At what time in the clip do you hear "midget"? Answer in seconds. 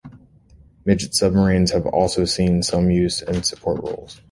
0.83-1.13